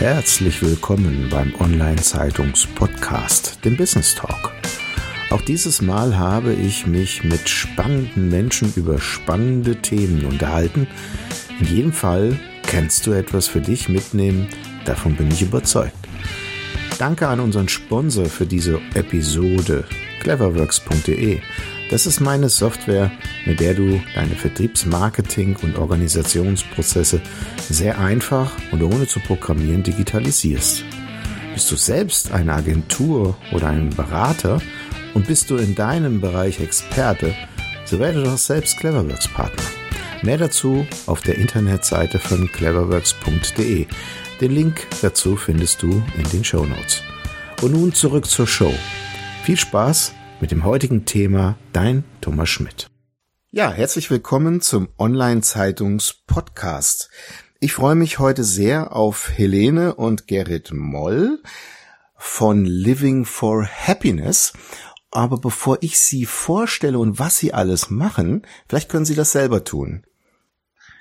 [0.00, 4.50] Herzlich willkommen beim Online-Zeitungs-Podcast, dem Business Talk.
[5.28, 10.86] Auch dieses Mal habe ich mich mit spannenden Menschen über spannende Themen unterhalten.
[11.60, 14.48] In jedem Fall kannst du etwas für dich mitnehmen,
[14.86, 15.92] davon bin ich überzeugt.
[16.98, 19.84] Danke an unseren Sponsor für diese Episode,
[20.20, 21.42] cleverworks.de.
[21.90, 23.10] Das ist meine Software,
[23.46, 27.20] mit der du deine Vertriebsmarketing- und Organisationsprozesse
[27.68, 30.84] sehr einfach und ohne zu programmieren digitalisierst.
[31.52, 34.62] Bist du selbst eine Agentur oder ein Berater
[35.14, 37.34] und bist du in deinem Bereich Experte,
[37.84, 39.64] so werde doch selbst Cleverworks Partner.
[40.22, 43.86] Mehr dazu auf der Internetseite von cleverworks.de.
[44.40, 47.02] Den Link dazu findest du in den Show Notes.
[47.62, 48.72] Und nun zurück zur Show.
[49.42, 52.90] Viel Spaß mit dem heutigen Thema Dein Thomas Schmidt.
[53.50, 57.08] Ja, herzlich willkommen zum Online-Zeitungs-Podcast.
[57.60, 61.42] Ich freue mich heute sehr auf Helene und Gerrit Moll
[62.16, 64.54] von Living for Happiness.
[65.10, 69.64] Aber bevor ich Sie vorstelle und was Sie alles machen, vielleicht können Sie das selber
[69.64, 70.04] tun.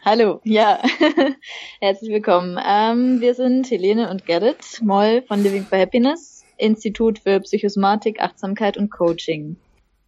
[0.03, 0.81] Hallo, ja,
[1.79, 2.59] herzlich willkommen.
[2.65, 8.77] Ähm, wir sind Helene und Gerrit Moll von Living for Happiness Institut für Psychosomatik, Achtsamkeit
[8.77, 9.57] und Coaching.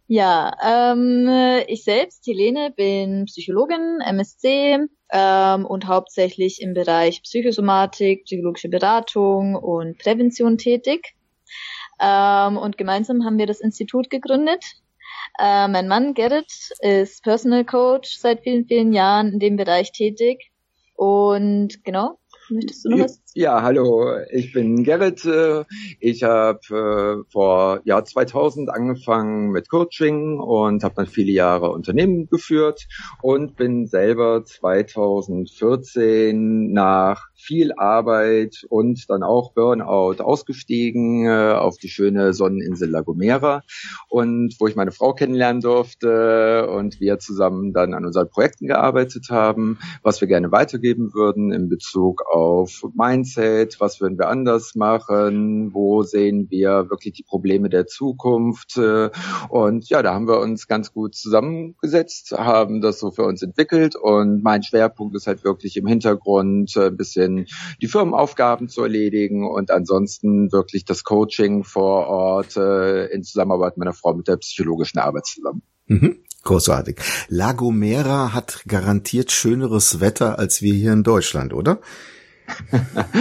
[0.08, 1.28] Ja, ähm,
[1.68, 4.78] ich selbst, Helene, bin Psychologin, MSC
[5.10, 11.14] ähm, und hauptsächlich im Bereich Psychosomatik, psychologische Beratung und Prävention tätig.
[12.00, 14.64] Ähm, und gemeinsam haben wir das Institut gegründet.
[15.38, 20.50] Äh, mein Mann Gerrit ist Personal Coach seit vielen, vielen Jahren in dem Bereich tätig.
[20.94, 22.18] Und genau,
[22.52, 25.24] möchtest du noch was ja, hallo, ich bin Gerrit.
[25.24, 25.64] Äh,
[26.00, 32.26] ich habe äh, vor Jahr 2000 angefangen mit Coaching und habe dann viele Jahre Unternehmen
[32.26, 32.86] geführt
[33.22, 41.88] und bin selber 2014 nach viel Arbeit und dann auch Burnout ausgestiegen äh, auf die
[41.88, 43.62] schöne Sonneninsel La Gomera
[44.08, 49.26] und wo ich meine Frau kennenlernen durfte und wir zusammen dann an unseren Projekten gearbeitet
[49.30, 55.74] haben, was wir gerne weitergeben würden in Bezug auf Mindset, was würden wir anders machen,
[55.74, 58.76] wo sehen wir wirklich die Probleme der Zukunft.
[58.76, 59.10] Äh,
[59.48, 63.96] und ja, da haben wir uns ganz gut zusammengesetzt, haben das so für uns entwickelt
[63.96, 67.31] und mein Schwerpunkt ist halt wirklich im Hintergrund äh, ein bisschen
[67.80, 73.92] die Firmenaufgaben zu erledigen und ansonsten wirklich das Coaching vor Ort äh, in Zusammenarbeit meiner
[73.92, 75.62] Frau mit der psychologischen Arbeit zusammen.
[75.86, 76.18] Mhm.
[76.44, 76.98] Großartig.
[77.28, 81.80] La Gomera hat garantiert schöneres Wetter als wir hier in Deutschland, oder?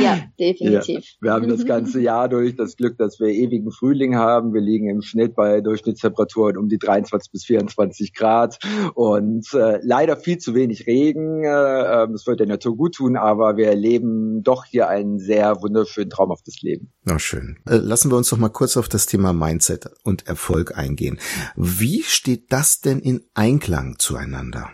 [0.02, 1.04] Ja, definitiv.
[1.04, 4.54] Ja, wir haben das ganze Jahr durch das Glück, dass wir ewigen Frühling haben.
[4.54, 8.60] Wir liegen im Schnitt bei Durchschnittstemperaturen um die 23 bis 24 Grad
[8.94, 11.44] und äh, leider viel zu wenig Regen.
[11.44, 15.62] Äh, ähm, das wird der Natur gut tun, aber wir erleben doch hier ein sehr
[15.62, 16.92] wunderschön traumhaftes Leben.
[17.04, 17.58] Na schön.
[17.68, 21.20] Äh, lassen wir uns doch mal kurz auf das Thema Mindset und Erfolg eingehen.
[21.56, 24.70] Wie steht das denn in Einklang zueinander?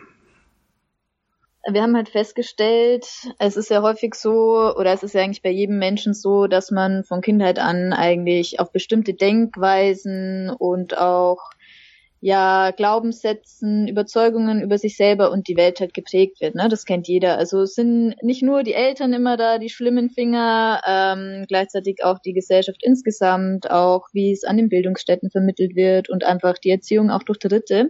[1.70, 3.06] Wir haben halt festgestellt,
[3.40, 6.72] es ist ja häufig so, oder es ist ja eigentlich bei jedem Menschen so, dass
[6.72, 11.52] man von Kindheit an eigentlich auf bestimmte Denkweisen und auch
[12.20, 16.56] ja Glaubenssätzen, Überzeugungen über sich selber und die Welt halt geprägt wird.
[16.56, 16.68] Ne?
[16.70, 17.38] Das kennt jeder.
[17.38, 22.20] Also es sind nicht nur die Eltern immer da die schlimmen Finger, ähm, gleichzeitig auch
[22.20, 27.12] die Gesellschaft insgesamt, auch wie es an den Bildungsstätten vermittelt wird und einfach die Erziehung
[27.12, 27.90] auch durch Dritte.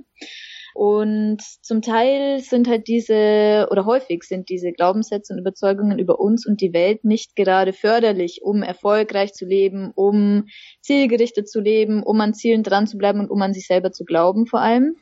[0.77, 6.45] Und zum Teil sind halt diese, oder häufig sind diese Glaubenssätze und Überzeugungen über uns
[6.45, 10.45] und die Welt nicht gerade förderlich, um erfolgreich zu leben, um
[10.81, 14.05] zielgerichtet zu leben, um an Zielen dran zu bleiben und um an sich selber zu
[14.05, 14.97] glauben vor allem.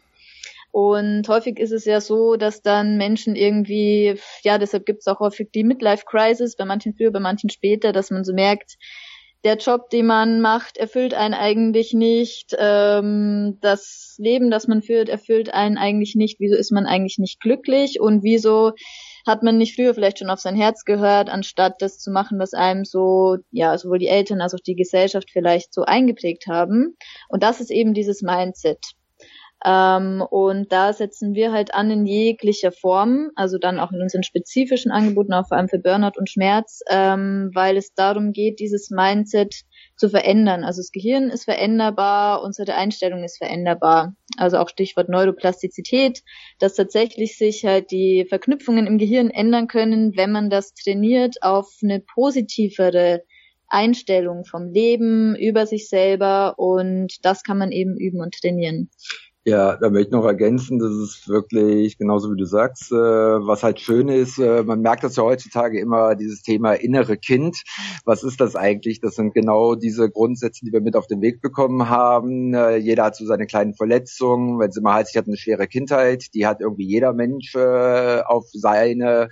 [0.72, 5.20] Und häufig ist es ja so, dass dann Menschen irgendwie, ja, deshalb gibt es auch
[5.20, 8.78] häufig die Midlife-Crisis, bei manchen früher, bei manchen später, dass man so merkt,
[9.46, 12.56] der Job, den man macht, erfüllt einen eigentlich nicht.
[12.58, 16.40] Ähm, das Leben, das man führt, erfüllt einen eigentlich nicht.
[16.40, 18.02] Wieso ist man eigentlich nicht glücklich?
[18.02, 18.72] Und wieso
[19.28, 22.54] hat man nicht früher vielleicht schon auf sein Herz gehört, anstatt das zu machen, was
[22.54, 26.98] einem so, ja, sowohl die Eltern als auch die Gesellschaft vielleicht so eingeprägt haben.
[27.30, 28.80] Und das ist eben dieses Mindset.
[29.66, 34.22] Ähm, und da setzen wir halt an in jeglicher Form, also dann auch in unseren
[34.22, 38.92] spezifischen Angeboten, auch vor allem für Burnout und Schmerz, ähm, weil es darum geht, dieses
[38.92, 39.64] Mindset
[39.98, 40.64] zu verändern.
[40.64, 44.16] Also das Gehirn ist veränderbar, unsere Einstellung ist veränderbar.
[44.38, 46.22] Also auch Stichwort Neuroplastizität,
[46.60, 51.74] dass tatsächlich sich halt die Verknüpfungen im Gehirn ändern können, wenn man das trainiert auf
[51.82, 53.24] eine positivere
[53.68, 58.90] Einstellung vom Leben über sich selber und das kann man eben üben und trainieren.
[59.48, 63.62] Ja, da möchte ich noch ergänzen, das ist wirklich genauso wie du sagst, äh, was
[63.62, 67.62] halt schön ist, äh, man merkt das ja heutzutage immer, dieses Thema innere Kind.
[68.06, 69.02] Was ist das eigentlich?
[69.02, 72.56] Das sind genau diese Grundsätze, die wir mit auf den Weg bekommen haben.
[72.56, 75.68] Äh, jeder hat so seine kleinen Verletzungen, wenn sie mal heißt, ich hatte eine schwere
[75.68, 79.30] Kindheit, die hat irgendwie jeder Mensch äh, auf seine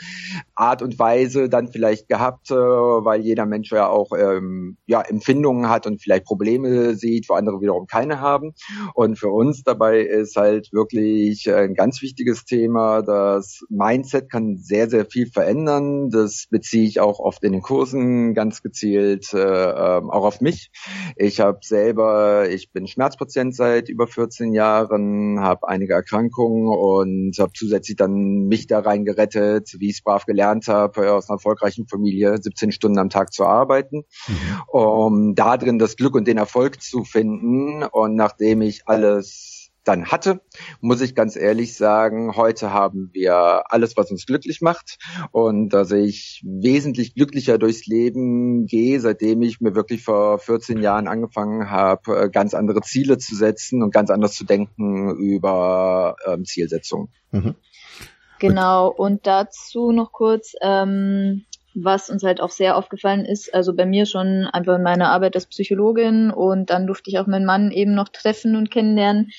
[0.55, 5.69] Art und Weise dann vielleicht gehabt, äh, weil jeder Mensch ja auch ähm, ja, Empfindungen
[5.69, 8.53] hat und vielleicht Probleme sieht, wo andere wiederum keine haben.
[8.93, 13.01] Und für uns dabei ist halt wirklich ein ganz wichtiges Thema.
[13.01, 16.09] Das Mindset kann sehr, sehr viel verändern.
[16.09, 20.71] Das beziehe ich auch oft in den Kursen ganz gezielt äh, ähm, auch auf mich.
[21.15, 27.53] Ich habe selber, ich bin Schmerzpatient seit über 14 Jahren, habe einige Erkrankungen und habe
[27.55, 32.37] zusätzlich dann mich da rein gerettet, wie es brav gelernt habe, aus einer erfolgreichen Familie
[32.39, 34.61] 17 Stunden am Tag zu arbeiten, mhm.
[34.67, 37.83] um da drin das Glück und den Erfolg zu finden.
[37.83, 39.53] Und nachdem ich alles
[39.83, 40.41] dann hatte,
[40.81, 44.97] muss ich ganz ehrlich sagen, heute haben wir alles, was uns glücklich macht
[45.31, 51.07] und dass ich wesentlich glücklicher durchs Leben gehe, seitdem ich mir wirklich vor 14 Jahren
[51.07, 56.45] angefangen habe, äh, ganz andere Ziele zu setzen und ganz anders zu denken über ähm,
[56.45, 57.09] Zielsetzungen.
[57.31, 57.55] Mhm.
[58.43, 63.85] Genau, und dazu noch kurz, ähm, was uns halt auch sehr aufgefallen ist, also bei
[63.85, 67.71] mir schon einfach in meiner Arbeit als Psychologin und dann durfte ich auch meinen Mann
[67.71, 69.31] eben noch treffen und kennenlernen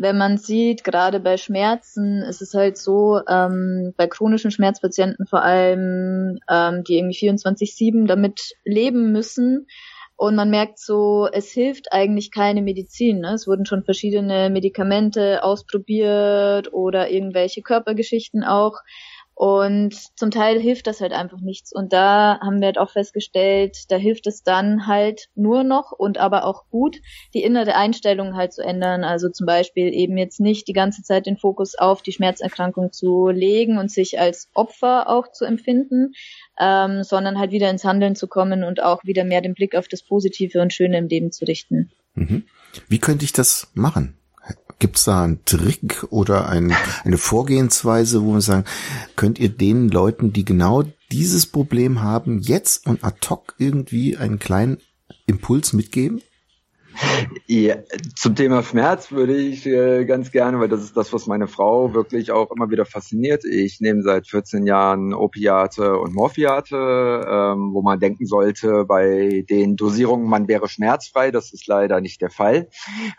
[0.00, 5.42] wenn man sieht, gerade bei Schmerzen ist es halt so, ähm, bei chronischen Schmerzpatienten vor
[5.42, 9.66] allem, ähm, die irgendwie 24-7 damit leben müssen.
[10.20, 13.20] Und man merkt so, es hilft eigentlich keine Medizin.
[13.20, 13.32] Ne?
[13.32, 18.80] Es wurden schon verschiedene Medikamente ausprobiert oder irgendwelche Körpergeschichten auch.
[19.40, 21.72] Und zum Teil hilft das halt einfach nichts.
[21.72, 26.18] Und da haben wir halt auch festgestellt, da hilft es dann halt nur noch und
[26.18, 26.98] aber auch gut,
[27.32, 29.02] die innere Einstellung halt zu ändern.
[29.02, 33.30] Also zum Beispiel eben jetzt nicht die ganze Zeit den Fokus auf die Schmerzerkrankung zu
[33.30, 36.12] legen und sich als Opfer auch zu empfinden,
[36.58, 39.88] ähm, sondern halt wieder ins Handeln zu kommen und auch wieder mehr den Blick auf
[39.88, 41.90] das Positive und Schöne im Leben zu richten.
[42.12, 42.44] Mhm.
[42.88, 44.19] Wie könnte ich das machen?
[44.80, 46.74] Gibt es da einen Trick oder ein,
[47.04, 48.64] eine Vorgehensweise, wo wir sagen,
[49.14, 54.38] könnt ihr den Leuten, die genau dieses Problem haben, jetzt und ad hoc irgendwie einen
[54.38, 54.78] kleinen
[55.26, 56.22] Impuls mitgeben?
[57.46, 57.76] Ja,
[58.14, 61.94] zum Thema Schmerz würde ich äh, ganz gerne, weil das ist das, was meine Frau
[61.94, 63.44] wirklich auch immer wieder fasziniert.
[63.44, 69.76] Ich nehme seit 14 Jahren Opiate und Morphiate, ähm, wo man denken sollte, bei den
[69.76, 71.30] Dosierungen man wäre schmerzfrei.
[71.30, 72.68] Das ist leider nicht der Fall.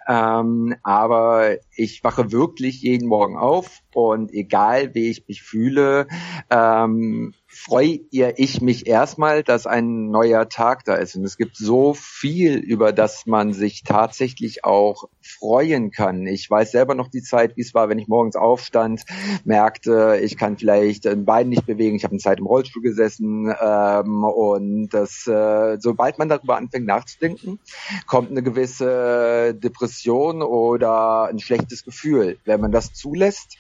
[0.08, 6.08] Ähm, aber ich wache wirklich jeden Morgen auf und egal wie ich mich fühle,
[6.50, 11.16] ähm, freue ich mich erstmal, dass ein neuer Tag da ist.
[11.16, 16.26] Und es gibt so viel, über das man sich tatsächlich auch freuen kann.
[16.28, 19.04] Ich weiß selber noch die Zeit, wie es war, wenn ich morgens aufstand,
[19.44, 21.98] merkte, ich kann vielleicht ein Bein nicht bewegen.
[21.98, 26.88] Ich habe eine Zeit im Rollstuhl gesessen ähm, und das, äh, sobald man darüber anfängt
[26.88, 27.60] nachzudenken,
[28.08, 32.40] kommt eine gewisse Depression oder ein schlechtes Gefühl.
[32.46, 33.58] Wenn man das zulässt,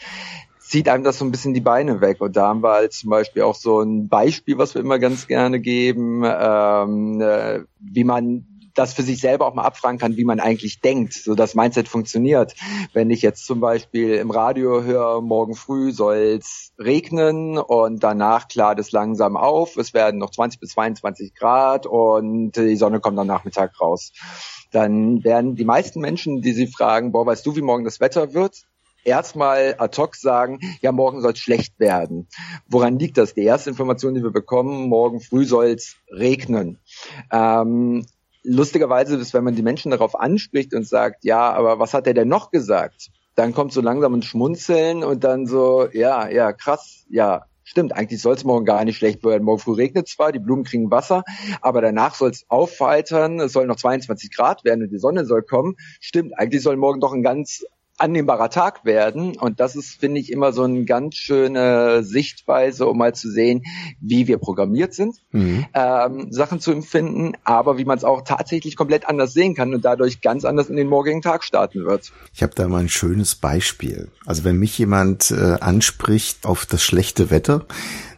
[0.71, 2.21] zieht einem das so ein bisschen die Beine weg.
[2.21, 5.27] Und da haben wir halt zum Beispiel auch so ein Beispiel, was wir immer ganz
[5.27, 10.23] gerne geben, ähm, äh, wie man das für sich selber auch mal abfragen kann, wie
[10.23, 12.55] man eigentlich denkt, so das Mindset funktioniert.
[12.93, 18.47] Wenn ich jetzt zum Beispiel im Radio höre, morgen früh soll es regnen und danach
[18.47, 23.19] klart es langsam auf, es werden noch 20 bis 22 Grad und die Sonne kommt
[23.19, 24.13] am Nachmittag raus.
[24.71, 28.33] Dann werden die meisten Menschen, die sie fragen, boah, weißt du, wie morgen das Wetter
[28.33, 28.70] wird?
[29.03, 32.27] Erstmal ad hoc sagen, ja, morgen soll es schlecht werden.
[32.67, 33.33] Woran liegt das?
[33.33, 36.79] Die erste Information, die wir bekommen, morgen früh soll es regnen.
[37.31, 38.05] Ähm,
[38.43, 42.13] lustigerweise ist, wenn man die Menschen darauf anspricht und sagt, ja, aber was hat er
[42.13, 43.09] denn noch gesagt?
[43.35, 48.21] Dann kommt so langsam ein Schmunzeln und dann so, ja, ja, krass, ja, Stimmt, eigentlich
[48.21, 49.45] soll es morgen gar nicht schlecht werden.
[49.45, 51.23] Morgen früh regnet zwar, die Blumen kriegen Wasser,
[51.61, 55.43] aber danach soll es aufweitern, es soll noch 22 Grad werden und die Sonne soll
[55.43, 55.75] kommen.
[56.01, 57.63] Stimmt, eigentlich soll morgen doch ein ganz
[58.01, 59.37] annehmbarer Tag werden.
[59.37, 63.63] Und das ist, finde ich, immer so eine ganz schöne Sichtweise, um mal zu sehen,
[63.99, 65.65] wie wir programmiert sind, mhm.
[65.73, 69.85] ähm, Sachen zu empfinden, aber wie man es auch tatsächlich komplett anders sehen kann und
[69.85, 72.11] dadurch ganz anders in den morgigen Tag starten wird.
[72.33, 74.09] Ich habe da mal ein schönes Beispiel.
[74.25, 77.65] Also wenn mich jemand äh, anspricht auf das schlechte Wetter,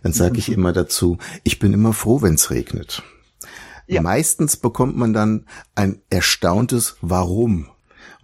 [0.02, 3.04] dann sage ich immer dazu, ich bin immer froh, wenn es regnet.
[3.88, 4.02] Ja.
[4.02, 7.68] Meistens bekommt man dann ein erstauntes Warum.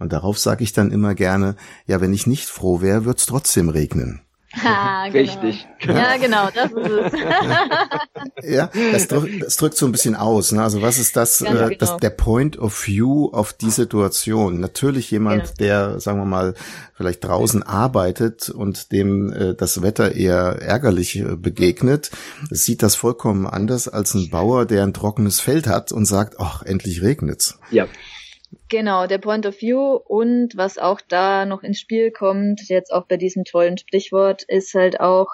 [0.00, 1.54] Und darauf sage ich dann immer gerne,
[1.86, 4.22] ja, wenn ich nicht froh wäre, wird's trotzdem regnen.
[4.64, 5.40] Ah, genau.
[5.40, 5.68] Richtig.
[5.86, 7.12] Ja, genau, das ist
[8.40, 8.50] es.
[8.50, 10.50] ja, das, drückt, das drückt so ein bisschen aus.
[10.50, 10.62] Ne?
[10.62, 11.68] Also was ist das, äh, genau.
[11.78, 14.58] das, der Point of View auf die Situation?
[14.58, 15.54] Natürlich jemand, Genau.
[15.60, 16.54] der, sagen wir mal,
[16.94, 22.10] vielleicht draußen arbeitet und dem äh, das Wetter eher ärgerlich äh, begegnet,
[22.50, 26.62] sieht das vollkommen anders als ein Bauer, der ein trockenes Feld hat und sagt, ach,
[26.62, 27.58] endlich regnet's.
[27.70, 27.86] Ja.
[28.70, 33.04] Genau, der Point of View und was auch da noch ins Spiel kommt, jetzt auch
[33.08, 35.26] bei diesem tollen Sprichwort, ist halt auch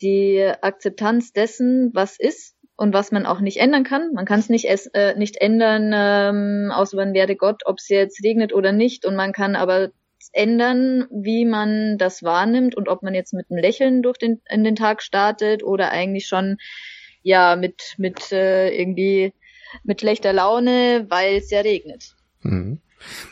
[0.00, 4.14] die Akzeptanz dessen, was ist und was man auch nicht ändern kann.
[4.14, 8.24] Man kann es nicht, äh, nicht ändern, ähm, außer man werde Gott, ob es jetzt
[8.24, 9.04] regnet oder nicht.
[9.04, 9.90] Und man kann aber
[10.32, 14.64] ändern, wie man das wahrnimmt und ob man jetzt mit einem Lächeln durch den, in
[14.64, 16.56] den Tag startet oder eigentlich schon
[17.22, 19.34] ja mit, mit äh, irgendwie
[19.84, 22.15] mit schlechter Laune, weil es ja regnet.
[22.50, 22.78] Mhm.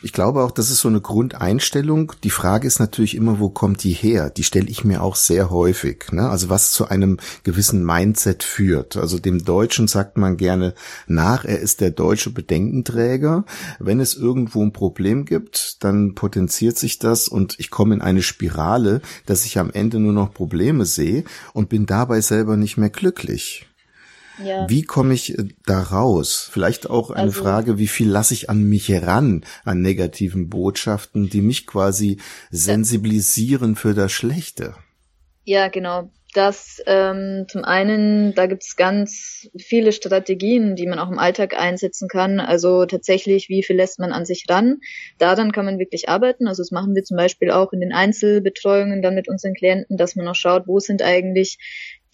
[0.02, 2.12] Ich glaube auch, das ist so eine Grundeinstellung.
[2.22, 4.30] Die Frage ist natürlich immer, wo kommt die her?
[4.30, 6.12] Die stelle ich mir auch sehr häufig.
[6.12, 6.28] Ne?
[6.28, 8.96] Also was zu einem gewissen Mindset führt.
[8.96, 10.74] Also dem Deutschen sagt man gerne
[11.06, 13.44] nach, er ist der deutsche Bedenkenträger.
[13.78, 18.22] Wenn es irgendwo ein Problem gibt, dann potenziert sich das und ich komme in eine
[18.22, 22.90] Spirale, dass ich am Ende nur noch Probleme sehe und bin dabei selber nicht mehr
[22.90, 23.66] glücklich.
[24.42, 24.68] Ja.
[24.68, 26.48] Wie komme ich äh, da raus?
[26.52, 31.28] Vielleicht auch eine Also- Frage, wie viel lasse ich an mich ran, an negativen Botschaften,
[31.28, 32.18] die mich quasi
[32.50, 34.74] sensibilisieren für das Schlechte?
[35.44, 36.10] Ja, genau.
[36.32, 42.08] Das ähm, zum einen, da gibt's ganz viele Strategien, die man auch im Alltag einsetzen
[42.08, 42.40] kann.
[42.40, 44.80] Also tatsächlich, wie viel lässt man an sich ran?
[45.18, 46.48] Daran kann man wirklich arbeiten.
[46.48, 50.16] Also das machen wir zum Beispiel auch in den Einzelbetreuungen dann mit unseren Klienten, dass
[50.16, 51.58] man auch schaut, wo sind eigentlich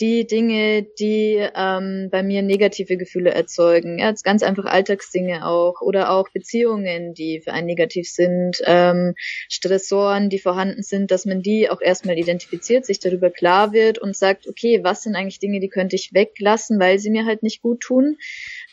[0.00, 3.98] die Dinge, die ähm, bei mir negative Gefühle erzeugen.
[3.98, 9.14] Ja, jetzt ganz einfach Alltagsdinge auch oder auch Beziehungen, die für einen negativ sind, ähm,
[9.48, 14.16] Stressoren, die vorhanden sind, dass man die auch erstmal identifiziert, sich darüber klar wird und
[14.16, 17.60] sagt, okay, was sind eigentlich Dinge, die könnte ich weglassen, weil sie mir halt nicht
[17.60, 18.16] gut tun.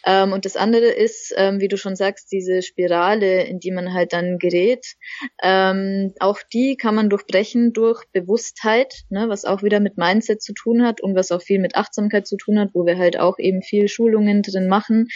[0.05, 3.93] Ähm, und das andere ist, ähm, wie du schon sagst, diese Spirale, in die man
[3.93, 4.96] halt dann gerät.
[5.43, 10.53] Ähm, auch die kann man durchbrechen durch Bewusstheit, ne, was auch wieder mit Mindset zu
[10.53, 13.38] tun hat und was auch viel mit Achtsamkeit zu tun hat, wo wir halt auch
[13.39, 15.07] eben viel Schulungen drin machen,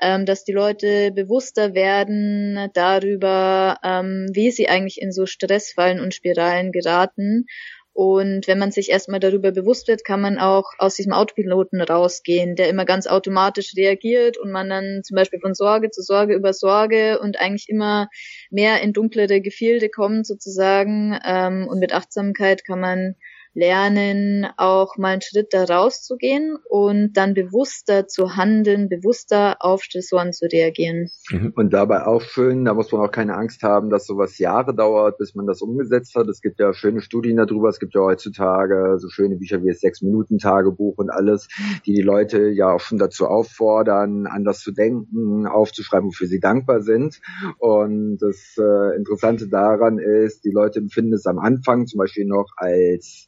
[0.00, 6.14] ähm, dass die Leute bewusster werden darüber, ähm, wie sie eigentlich in so Stressfallen und
[6.14, 7.46] Spiralen geraten
[7.96, 12.54] und wenn man sich erstmal darüber bewusst wird, kann man auch aus diesem Autopiloten rausgehen,
[12.54, 16.52] der immer ganz automatisch reagiert und man dann zum Beispiel von Sorge zu Sorge über
[16.52, 18.08] Sorge und eigentlich immer
[18.50, 21.18] mehr in dunklere Gefilde kommt sozusagen.
[21.24, 23.14] Ähm, und mit Achtsamkeit kann man
[23.56, 30.32] lernen, auch mal einen Schritt da rauszugehen und dann bewusster zu handeln, bewusster auf Stressoren
[30.32, 31.08] zu reagieren.
[31.56, 35.18] Und dabei auch schön, da muss man auch keine Angst haben, dass sowas Jahre dauert,
[35.18, 36.28] bis man das umgesetzt hat.
[36.28, 37.70] Es gibt ja schöne Studien darüber.
[37.70, 41.48] Es gibt ja heutzutage so schöne Bücher wie das Sechs-Minuten-Tagebuch und alles,
[41.86, 46.82] die die Leute ja auch schon dazu auffordern, anders zu denken, aufzuschreiben, wofür sie dankbar
[46.82, 47.20] sind.
[47.58, 52.52] Und das äh, Interessante daran ist, die Leute empfinden es am Anfang zum Beispiel noch
[52.56, 53.26] als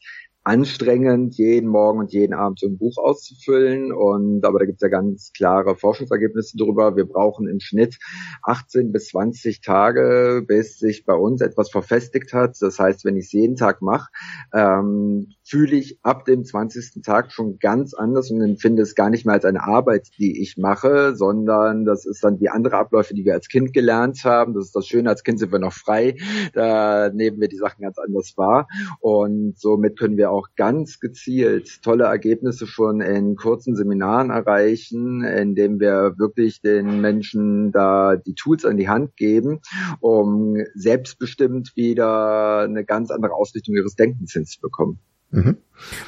[0.49, 3.93] anstrengend, jeden Morgen und jeden Abend so ein Buch auszufüllen.
[3.93, 6.97] Und aber da gibt es ja ganz klare Forschungsergebnisse darüber.
[6.97, 7.99] Wir brauchen im Schnitt
[8.45, 12.57] 18 bis 20 Tage, bis sich bei uns etwas verfestigt hat.
[12.61, 14.09] Das heißt, wenn ich es jeden Tag mache,
[14.55, 17.03] ähm, fühle ich ab dem 20.
[17.03, 20.59] Tag schon ganz anders und empfinde es gar nicht mehr als eine Arbeit, die ich
[20.59, 24.53] mache, sondern das ist dann wie andere Abläufe, die wir als Kind gelernt haben.
[24.53, 26.17] Das ist das Schöne, als Kind sind wir noch frei.
[26.53, 28.69] Da nehmen wir die Sachen ganz anders wahr.
[29.01, 35.81] Und somit können wir auch ganz gezielt tolle Ergebnisse schon in kurzen Seminaren erreichen, indem
[35.81, 39.61] wir wirklich den Menschen da die Tools an die Hand geben,
[40.01, 44.99] um selbstbestimmt wieder eine ganz andere Ausrichtung ihres Denkens hinzubekommen.
[45.31, 45.59] Mhm.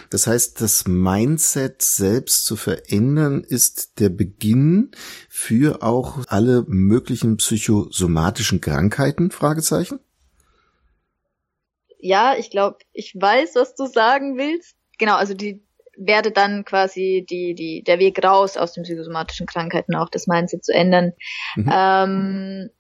[0.09, 4.91] Das heißt, das Mindset selbst zu verändern ist der Beginn
[5.29, 9.31] für auch alle möglichen psychosomatischen Krankheiten?
[9.31, 10.01] Fragezeichen?
[11.99, 14.75] Ja, ich glaube, ich weiß, was du sagen willst.
[14.99, 15.63] Genau, also die
[15.97, 20.65] werde dann quasi die, die, der Weg raus aus den psychosomatischen Krankheiten, auch das Mindset
[20.65, 21.13] zu ändern.
[21.57, 21.71] Mhm.
[21.73, 22.71] Ähm,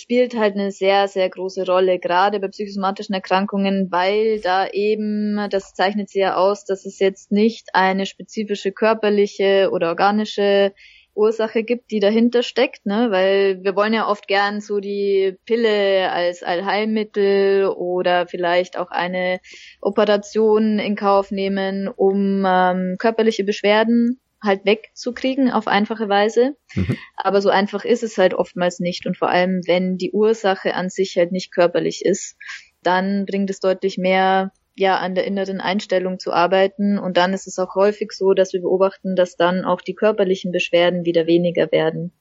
[0.00, 5.74] spielt halt eine sehr, sehr große Rolle, gerade bei psychosomatischen Erkrankungen, weil da eben, das
[5.74, 10.72] zeichnet sie ja aus, dass es jetzt nicht eine spezifische körperliche oder organische
[11.16, 13.08] Ursache gibt, die dahinter steckt, ne?
[13.10, 19.40] Weil wir wollen ja oft gern so die Pille als Allheilmittel oder vielleicht auch eine
[19.80, 26.56] Operation in Kauf nehmen, um ähm, körperliche Beschwerden halt wegzukriegen auf einfache Weise.
[26.74, 26.96] Mhm.
[27.16, 29.06] Aber so einfach ist es halt oftmals nicht.
[29.06, 32.36] Und vor allem, wenn die Ursache an sich halt nicht körperlich ist,
[32.82, 36.98] dann bringt es deutlich mehr ja, an der inneren Einstellung zu arbeiten.
[36.98, 40.52] Und dann ist es auch häufig so, dass wir beobachten, dass dann auch die körperlichen
[40.52, 42.12] Beschwerden wieder weniger werden.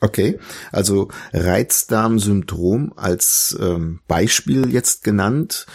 [0.00, 0.38] Okay,
[0.70, 5.66] also Reizdarmsyndrom als ähm, Beispiel jetzt genannt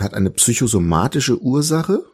[0.00, 2.04] hat eine psychosomatische Ursache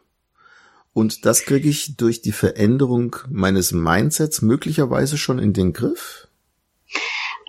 [0.95, 6.29] und das kriege ich durch die Veränderung meines Mindsets möglicherweise schon in den Griff.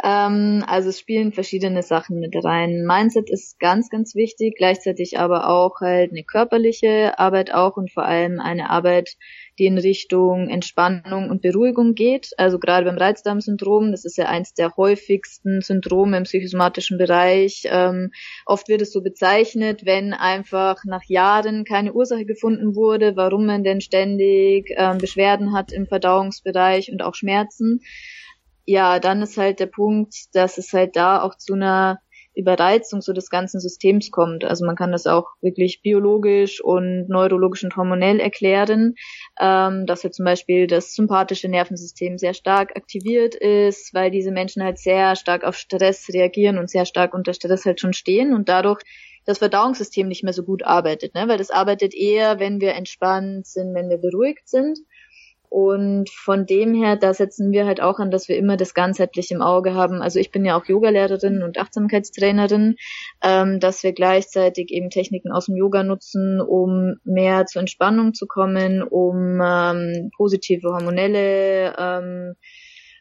[0.02, 2.84] Ähm, also es spielen verschiedene Sachen mit rein.
[2.84, 8.04] Mindset ist ganz, ganz wichtig, gleichzeitig aber auch halt eine körperliche Arbeit auch und vor
[8.04, 9.16] allem eine Arbeit,
[9.58, 12.30] die in Richtung Entspannung und Beruhigung geht.
[12.36, 17.62] Also gerade beim Reizdarmsyndrom, das ist ja eins der häufigsten Syndrome im psychosomatischen Bereich.
[17.66, 18.12] Ähm,
[18.44, 23.64] oft wird es so bezeichnet, wenn einfach nach Jahren keine Ursache gefunden wurde, warum man
[23.64, 27.80] denn ständig ähm, Beschwerden hat im Verdauungsbereich und auch Schmerzen
[28.66, 32.00] ja, dann ist halt der Punkt, dass es halt da auch zu einer
[32.36, 34.44] Überreizung so des ganzen Systems kommt.
[34.44, 38.94] Also man kann das auch wirklich biologisch und neurologisch und hormonell erklären,
[39.40, 44.62] ähm, dass halt zum Beispiel das sympathische Nervensystem sehr stark aktiviert ist, weil diese Menschen
[44.62, 48.48] halt sehr stark auf Stress reagieren und sehr stark unter Stress halt schon stehen und
[48.48, 48.82] dadurch
[49.24, 51.26] das Verdauungssystem nicht mehr so gut arbeitet, ne?
[51.26, 54.78] weil das arbeitet eher, wenn wir entspannt sind, wenn wir beruhigt sind.
[55.48, 59.30] Und von dem her, da setzen wir halt auch an, dass wir immer das ganzheitlich
[59.30, 60.02] im Auge haben.
[60.02, 62.76] Also ich bin ja auch Yogalehrerin und Achtsamkeitstrainerin,
[63.22, 68.26] ähm, dass wir gleichzeitig eben Techniken aus dem Yoga nutzen, um mehr zur Entspannung zu
[68.26, 72.34] kommen, um ähm, positive hormonelle ähm,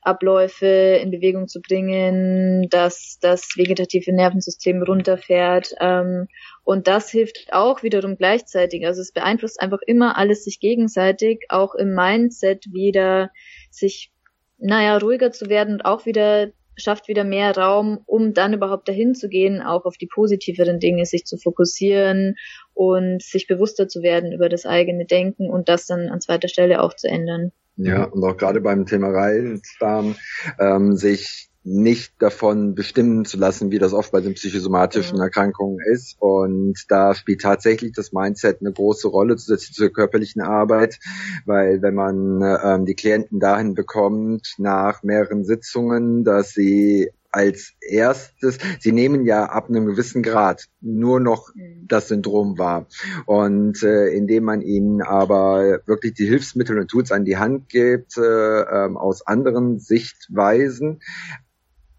[0.05, 0.65] Abläufe
[1.01, 5.73] in Bewegung zu bringen, dass das vegetative Nervensystem runterfährt.
[5.79, 6.27] Ähm,
[6.63, 8.85] und das hilft auch wiederum gleichzeitig.
[8.85, 13.31] Also es beeinflusst einfach immer alles sich gegenseitig, auch im Mindset wieder
[13.71, 14.11] sich,
[14.57, 19.15] naja, ruhiger zu werden und auch wieder schafft wieder mehr Raum, um dann überhaupt dahin
[19.15, 22.35] zu gehen, auch auf die positiveren Dinge sich zu fokussieren
[22.73, 26.81] und sich bewusster zu werden über das eigene Denken und das dann an zweiter Stelle
[26.81, 27.51] auch zu ändern.
[27.77, 30.15] Ja, und auch gerade beim Thema Reizdarm
[30.59, 36.15] ähm, sich nicht davon bestimmen zu lassen, wie das oft bei den psychosomatischen Erkrankungen ist.
[36.19, 40.99] Und da spielt tatsächlich das Mindset eine große Rolle zusätzlich zur körperlichen Arbeit,
[41.45, 48.57] weil wenn man ähm, die Klienten dahin bekommt, nach mehreren Sitzungen, dass sie als erstes,
[48.79, 51.85] sie nehmen ja ab einem gewissen Grad nur noch mhm.
[51.87, 52.87] das Syndrom wahr.
[53.25, 58.17] Und äh, indem man ihnen aber wirklich die Hilfsmittel und Tools an die Hand gibt,
[58.17, 61.01] äh, ähm, aus anderen Sichtweisen,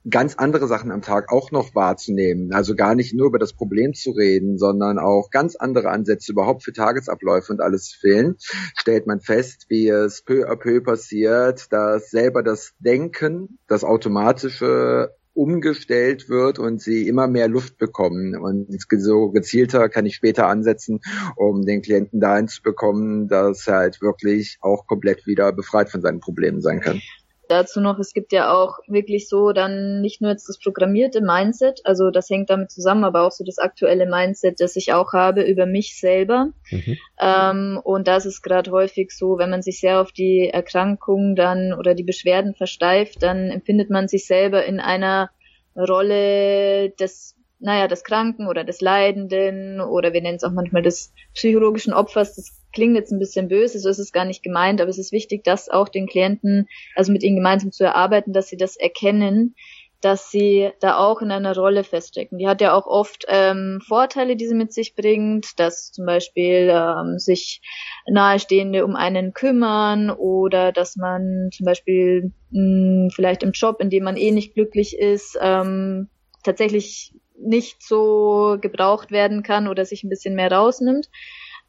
[0.08, 2.52] ganz andere Sachen am Tag auch noch wahrzunehmen.
[2.52, 6.62] Also gar nicht nur über das Problem zu reden, sondern auch ganz andere Ansätze überhaupt
[6.62, 8.36] für Tagesabläufe und alles fehlen,
[8.78, 15.10] stellt man fest, wie es peu à peu passiert, dass selber das Denken, das automatische
[15.36, 18.36] umgestellt wird und sie immer mehr Luft bekommen.
[18.36, 18.68] Und
[18.98, 21.00] so gezielter kann ich später ansetzen,
[21.36, 26.00] um den Klienten dahin zu bekommen, dass er halt wirklich auch komplett wieder befreit von
[26.00, 27.00] seinen Problemen sein kann.
[27.48, 31.80] Dazu noch, es gibt ja auch wirklich so dann nicht nur jetzt das programmierte Mindset,
[31.84, 35.42] also das hängt damit zusammen, aber auch so das aktuelle Mindset, das ich auch habe
[35.42, 36.48] über mich selber.
[36.70, 36.96] Mhm.
[37.20, 41.72] Ähm, und das ist gerade häufig so, wenn man sich sehr auf die Erkrankung dann
[41.72, 45.30] oder die Beschwerden versteift, dann empfindet man sich selber in einer
[45.76, 51.12] Rolle des naja, des Kranken oder des Leidenden oder wir nennen es auch manchmal des
[51.34, 52.36] psychologischen Opfers.
[52.36, 55.12] Das klingt jetzt ein bisschen böse, so ist es gar nicht gemeint, aber es ist
[55.12, 59.54] wichtig, das auch den Klienten, also mit ihnen gemeinsam zu erarbeiten, dass sie das erkennen,
[60.02, 62.38] dass sie da auch in einer Rolle feststecken.
[62.38, 66.70] Die hat ja auch oft ähm, Vorteile, die sie mit sich bringt, dass zum Beispiel
[66.70, 67.62] ähm, sich
[68.06, 74.04] Nahestehende um einen kümmern oder dass man zum Beispiel mh, vielleicht im Job, in dem
[74.04, 76.08] man eh nicht glücklich ist, ähm,
[76.42, 81.08] tatsächlich nicht so gebraucht werden kann oder sich ein bisschen mehr rausnimmt.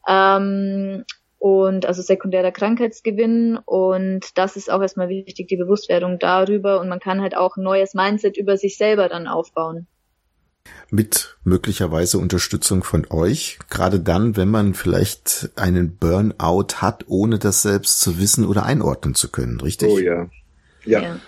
[0.08, 1.04] Ähm,
[1.40, 7.00] und also sekundärer Krankheitsgewinn und das ist auch erstmal wichtig, die Bewusstwerdung darüber und man
[7.00, 9.88] kann halt auch ein neues Mindset über sich selber dann aufbauen.
[10.90, 17.62] Mit möglicherweise Unterstützung von euch, gerade dann, wenn man vielleicht einen Burnout hat, ohne das
[17.62, 19.90] selbst zu wissen oder einordnen zu können, richtig?
[19.90, 20.28] Oh ja.
[20.86, 21.02] Ja.
[21.02, 21.20] ja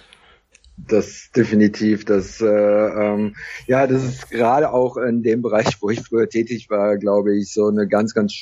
[0.87, 2.05] das definitiv.
[2.05, 3.35] Das äh, ähm,
[3.67, 7.53] ja, das ist gerade auch in dem Bereich, wo ich früher tätig war, glaube ich,
[7.53, 8.33] so eine ganz, ganz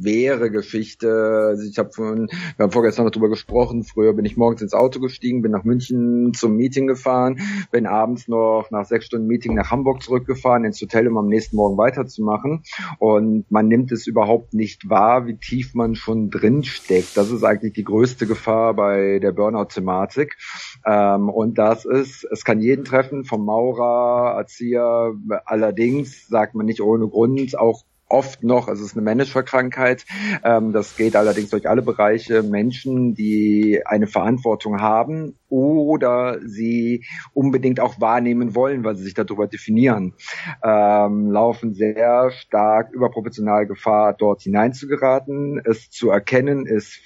[0.00, 1.46] schwere Geschichte.
[1.48, 3.84] Also ich habe wir haben vorgestern noch drüber gesprochen.
[3.84, 8.28] Früher bin ich morgens ins Auto gestiegen, bin nach München zum Meeting gefahren, bin abends
[8.28, 12.62] noch nach sechs Stunden Meeting nach Hamburg zurückgefahren ins Hotel, um am nächsten Morgen weiterzumachen.
[12.98, 17.16] Und man nimmt es überhaupt nicht wahr, wie tief man schon drin steckt.
[17.16, 20.36] Das ist eigentlich die größte Gefahr bei der Burnout-Thematik.
[20.84, 25.14] Ähm, und das ist, es kann jeden treffen, vom Maurer, Erzieher.
[25.44, 30.04] Allerdings sagt man nicht ohne Grund auch oft noch, also es ist eine Managerkrankheit,
[30.42, 37.80] ähm, das geht allerdings durch alle Bereiche, Menschen, die eine Verantwortung haben oder sie unbedingt
[37.80, 40.14] auch wahrnehmen wollen, weil sie sich darüber definieren,
[40.62, 45.60] ähm, laufen sehr stark überproportional Gefahr, dort hineinzugeraten.
[45.64, 47.00] Es zu erkennen ist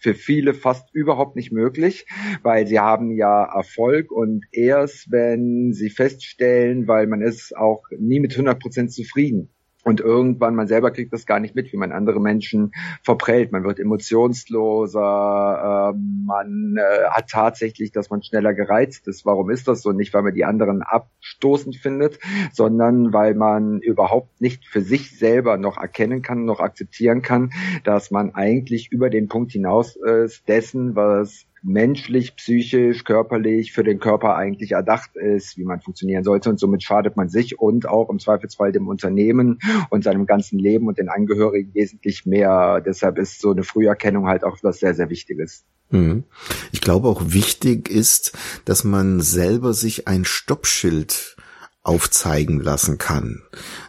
[0.00, 2.06] für viele fast überhaupt nicht möglich,
[2.42, 8.20] weil sie haben ja Erfolg und erst wenn sie feststellen, weil man ist auch nie
[8.20, 9.50] mit 100 Prozent zufrieden.
[9.88, 12.72] Und irgendwann, man selber kriegt das gar nicht mit, wie man andere Menschen
[13.02, 13.52] verprellt.
[13.52, 19.24] Man wird emotionsloser, äh, man äh, hat tatsächlich, dass man schneller gereizt ist.
[19.24, 19.92] Warum ist das so?
[19.92, 22.18] Nicht, weil man die anderen abstoßend findet,
[22.52, 28.10] sondern weil man überhaupt nicht für sich selber noch erkennen kann, noch akzeptieren kann, dass
[28.10, 34.36] man eigentlich über den Punkt hinaus ist dessen, was menschlich, psychisch, körperlich für den Körper
[34.36, 36.50] eigentlich erdacht ist, wie man funktionieren sollte.
[36.50, 39.58] Und somit schadet man sich und auch im Zweifelsfall dem Unternehmen
[39.90, 42.80] und seinem ganzen Leben und den Angehörigen wesentlich mehr.
[42.80, 45.64] Deshalb ist so eine Früherkennung halt auch was sehr, sehr Wichtiges.
[45.90, 46.24] Mhm.
[46.72, 48.32] Ich glaube auch wichtig ist,
[48.64, 51.36] dass man selber sich ein Stoppschild
[51.82, 53.42] aufzeigen lassen kann.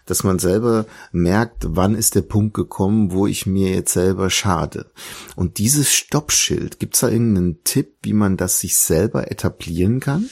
[0.05, 4.91] Dass man selber merkt, wann ist der Punkt gekommen, wo ich mir jetzt selber schade.
[5.35, 10.29] Und dieses Stoppschild, gibt's da irgendeinen Tipp, wie man das sich selber etablieren kann?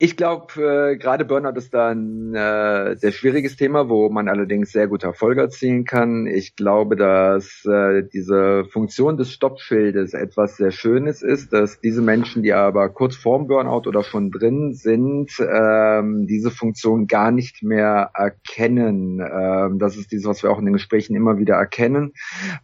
[0.00, 4.70] Ich glaube, äh, gerade Burnout ist da ein äh, sehr schwieriges Thema, wo man allerdings
[4.70, 6.28] sehr gute Erfolge erzielen kann.
[6.28, 12.44] Ich glaube, dass äh, diese Funktion des Stoppschildes etwas sehr Schönes ist, dass diese Menschen,
[12.44, 18.12] die aber kurz vorm Burnout oder schon drin sind, ähm, diese Funktion gar nicht mehr
[18.14, 19.18] erkennen.
[19.20, 22.12] Ähm, das ist dieses, was wir auch in den Gesprächen immer wieder erkennen,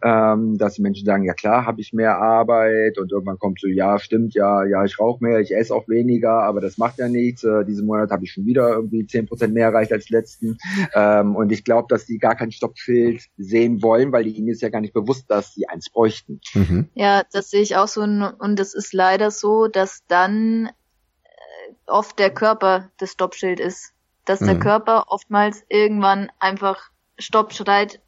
[0.01, 3.67] ähm, dass die Menschen sagen, ja klar, habe ich mehr Arbeit und irgendwann kommt so,
[3.67, 7.09] ja, stimmt, ja, ja, ich rauche mehr, ich esse auch weniger, aber das macht ja
[7.09, 7.43] nichts Leads.
[7.43, 10.57] Äh, diesen Monat habe ich schon wieder irgendwie zehn Prozent mehr erreicht als letzten.
[10.93, 14.69] Ähm, und ich glaube, dass die gar kein Stoppschild sehen wollen, weil ihnen ist ja
[14.69, 16.39] gar nicht bewusst, dass sie eins bräuchten.
[16.53, 16.89] Mhm.
[16.93, 18.01] Ja, das sehe ich auch so.
[18.01, 23.93] Und es ist leider so, dass dann äh, oft der Körper das Stoppschild ist.
[24.25, 24.45] Dass mhm.
[24.45, 28.01] der Körper oftmals irgendwann einfach Stopp schreit.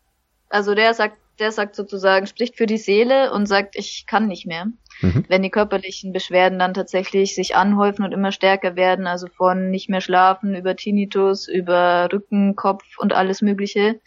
[0.49, 4.45] Also der sagt, der sagt sozusagen, spricht für die Seele und sagt, ich kann nicht
[4.45, 4.67] mehr.
[5.01, 5.25] Mhm.
[5.27, 9.89] Wenn die körperlichen Beschwerden dann tatsächlich sich anhäufen und immer stärker werden, also von nicht
[9.89, 13.99] mehr schlafen über Tinnitus, über Rücken, Kopf und alles Mögliche.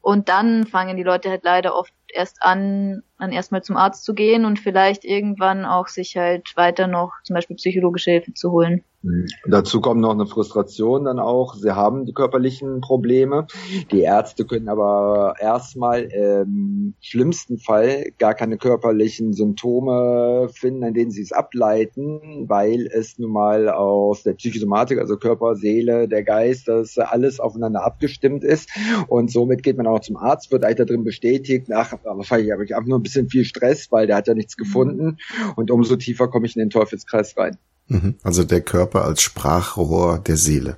[0.00, 4.14] Und dann fangen die Leute halt leider oft erst an, dann erstmal zum Arzt zu
[4.14, 8.84] gehen und vielleicht irgendwann auch sich halt weiter noch zum Beispiel psychologische Hilfe zu holen.
[9.06, 9.26] Mhm.
[9.46, 11.54] Dazu kommt noch eine Frustration dann auch.
[11.54, 13.46] Sie haben die körperlichen Probleme.
[13.92, 21.10] Die Ärzte können aber erstmal im schlimmsten Fall gar keine körperlichen Symptome finden, an denen
[21.10, 26.68] sie es ableiten, weil es nun mal aus der Psychosomatik, also Körper, Seele, der Geist,
[26.68, 28.70] das alles aufeinander abgestimmt ist.
[29.08, 32.74] Und somit geht man auch zum Arzt, wird eigentlich darin bestätigt, ach, wahrscheinlich habe ich
[32.74, 35.18] einfach nur bisschen viel Stress, weil der hat ja nichts gefunden.
[35.54, 37.58] Und umso tiefer komme ich in den Teufelskreis rein.
[37.88, 38.16] Mhm.
[38.22, 40.76] Also der Körper als Sprachrohr der Seele.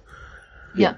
[0.74, 0.96] Ja.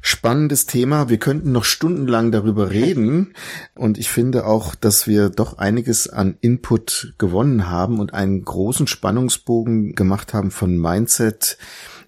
[0.00, 1.08] Spannendes Thema.
[1.08, 3.32] Wir könnten noch stundenlang darüber reden.
[3.74, 8.86] Und ich finde auch, dass wir doch einiges an Input gewonnen haben und einen großen
[8.86, 11.56] Spannungsbogen gemacht haben von Mindset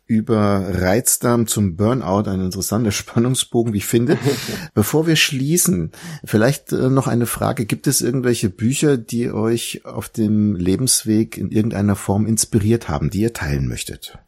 [0.07, 4.19] über Reizdarm zum Burnout, ein interessanter Spannungsbogen, wie ich finde.
[4.75, 5.93] Bevor wir schließen,
[6.25, 7.67] vielleicht äh, noch eine Frage.
[7.67, 13.21] Gibt es irgendwelche Bücher, die euch auf dem Lebensweg in irgendeiner Form inspiriert haben, die
[13.21, 14.19] ihr teilen möchtet?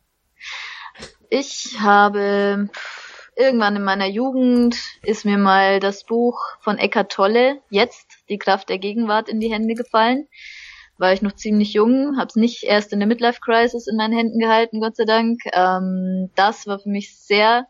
[1.31, 2.69] Ich habe
[3.37, 8.69] irgendwann in meiner Jugend ist mir mal das Buch von Eckart Tolle, Jetzt, die Kraft
[8.69, 10.27] der Gegenwart, in die Hände gefallen
[10.99, 14.17] war ich noch ziemlich jung, habe es nicht erst in der Midlife Crisis in meinen
[14.17, 15.41] Händen gehalten, Gott sei Dank.
[15.53, 17.67] Ähm, das war für mich sehr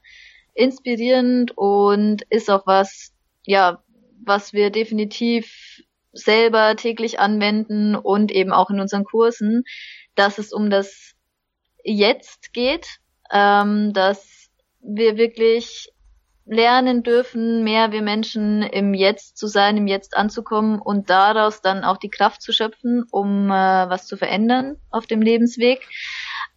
[0.54, 3.12] inspirierend und ist auch was,
[3.44, 3.82] ja,
[4.24, 9.64] was wir definitiv selber täglich anwenden und eben auch in unseren Kursen,
[10.14, 11.12] dass es um das
[11.84, 12.98] Jetzt geht,
[13.30, 15.90] ähm, dass wir wirklich
[16.48, 21.84] lernen dürfen, mehr wir Menschen im Jetzt zu sein, im Jetzt anzukommen und daraus dann
[21.84, 25.86] auch die Kraft zu schöpfen, um äh, was zu verändern auf dem Lebensweg.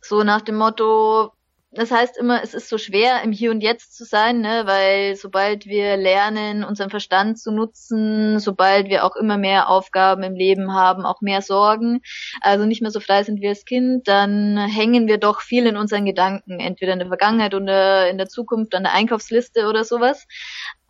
[0.02, 1.32] So nach dem Motto,
[1.74, 4.64] das heißt immer, es ist so schwer, im Hier und Jetzt zu sein, ne?
[4.66, 10.36] weil sobald wir lernen, unseren Verstand zu nutzen, sobald wir auch immer mehr Aufgaben im
[10.36, 12.02] Leben haben, auch mehr Sorgen,
[12.42, 15.78] also nicht mehr so frei sind wie als Kind, dann hängen wir doch viel in
[15.78, 20.28] unseren Gedanken, entweder in der Vergangenheit oder in der Zukunft an der Einkaufsliste oder sowas.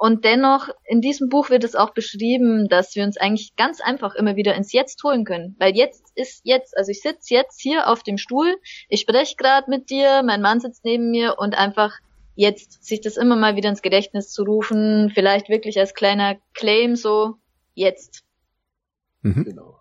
[0.02, 4.16] Und dennoch, in diesem Buch wird es auch beschrieben, dass wir uns eigentlich ganz einfach
[4.16, 5.56] immer wieder ins Jetzt holen können.
[5.60, 8.56] Weil jetzt ist jetzt, also ich sitze jetzt hier auf dem Stuhl,
[8.90, 12.00] ich spreche gerade mit dir, mein Mann sitzt neben mir und einfach
[12.34, 16.96] jetzt sich das immer mal wieder ins Gedächtnis zu rufen, vielleicht wirklich als kleiner Claim
[16.96, 17.36] so,
[17.76, 18.24] jetzt.
[19.22, 19.44] Mhm.
[19.44, 19.81] Genau.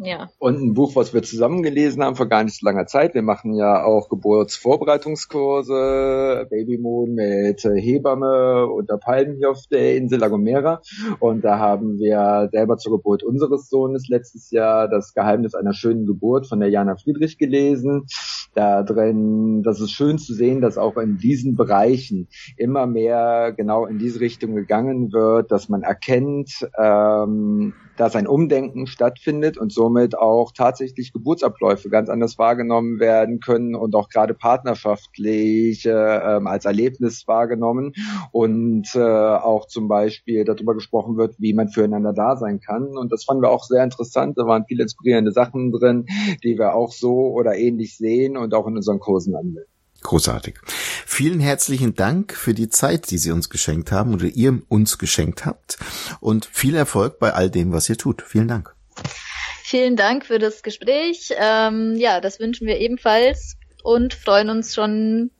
[0.00, 0.30] Ja.
[0.38, 3.12] Und ein Buch, was wir zusammen gelesen haben vor gar nicht so langer Zeit.
[3.14, 10.20] Wir machen ja auch Geburtsvorbereitungskurse, Babymoon mit Hebamme und der Palmen hier auf der Insel
[10.20, 10.80] La Gomera.
[11.20, 16.06] Und da haben wir selber zur Geburt unseres Sohnes letztes Jahr das Geheimnis einer schönen
[16.06, 18.06] Geburt von der Jana Friedrich gelesen.
[18.54, 23.86] Da drin, das ist schön zu sehen, dass auch in diesen Bereichen immer mehr genau
[23.86, 30.18] in diese Richtung gegangen wird, dass man erkennt, ähm, dass ein Umdenken stattfindet und somit
[30.18, 37.26] auch tatsächlich Geburtsabläufe ganz anders wahrgenommen werden können und auch gerade partnerschaftlich äh, als Erlebnis
[37.26, 37.92] wahrgenommen
[38.32, 42.96] und äh, auch zum Beispiel darüber gesprochen wird, wie man füreinander da sein kann.
[42.96, 44.38] Und das fanden wir auch sehr interessant.
[44.38, 46.06] Da waren viele inspirierende Sachen drin,
[46.44, 49.72] die wir auch so oder ähnlich sehen und auch in unseren Kursen anwenden.
[50.02, 50.56] Großartig.
[51.06, 55.46] Vielen herzlichen Dank für die Zeit, die Sie uns geschenkt haben oder ihr uns geschenkt
[55.46, 55.78] habt
[56.20, 58.22] und viel Erfolg bei all dem, was ihr tut.
[58.22, 58.74] Vielen Dank.
[59.62, 61.32] Vielen Dank für das Gespräch.
[61.38, 65.30] Ähm, ja, das wünschen wir ebenfalls und freuen uns schon,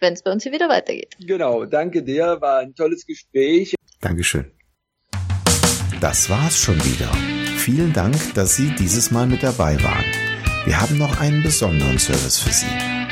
[0.00, 1.16] wenn es bei uns hier wieder weitergeht.
[1.20, 3.74] Genau, danke dir, war ein tolles Gespräch.
[4.00, 4.50] Dankeschön.
[6.00, 7.12] Das war's schon wieder.
[7.58, 10.21] Vielen Dank, dass Sie dieses Mal mit dabei waren.
[10.64, 12.66] Wir haben noch einen besonderen Service für Sie.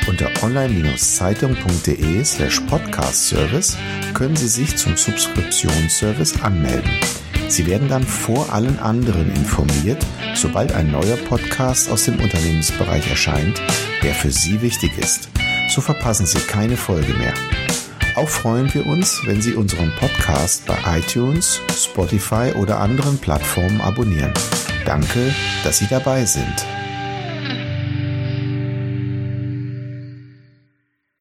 [0.07, 3.77] Unter online-zeitung.de slash podcast-service
[4.13, 6.89] können Sie sich zum Subskriptionsservice anmelden.
[7.49, 13.61] Sie werden dann vor allen anderen informiert, sobald ein neuer Podcast aus dem Unternehmensbereich erscheint,
[14.01, 15.27] der für Sie wichtig ist.
[15.69, 17.33] So verpassen Sie keine Folge mehr.
[18.15, 24.33] Auch freuen wir uns, wenn Sie unseren Podcast bei iTunes, Spotify oder anderen Plattformen abonnieren.
[24.85, 25.35] Danke,
[25.65, 26.65] dass Sie dabei sind.